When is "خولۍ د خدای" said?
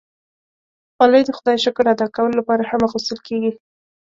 0.95-1.57